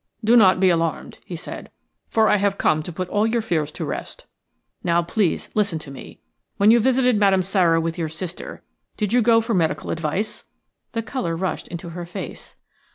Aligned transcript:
"Do 0.23 0.35
not 0.35 0.59
be 0.59 0.71
alarmed," 0.71 1.19
he 1.25 1.35
said, 1.35 1.69
"for 2.07 2.27
I 2.27 2.37
have 2.37 2.57
come 2.57 2.81
to 2.81 2.91
put 2.91 3.07
all 3.09 3.27
your 3.27 3.43
fears 3.43 3.71
to 3.73 3.85
rest. 3.85 4.25
Now, 4.83 5.03
please, 5.03 5.49
listen 5.53 5.77
to 5.77 5.91
me. 5.91 6.19
When 6.57 6.71
you 6.71 6.79
visited 6.79 7.19
Madame 7.19 7.43
Sara 7.43 7.79
with 7.79 7.99
your 7.99 8.09
sister, 8.09 8.63
did 8.97 9.13
you 9.13 9.21
go 9.21 9.41
for 9.41 9.53
medical 9.53 9.91
advice?" 9.91 10.45
The 10.93 11.03
colour 11.03 11.35
rushed 11.35 11.67
into 11.67 11.89
her 11.89 12.07
face. 12.07 12.55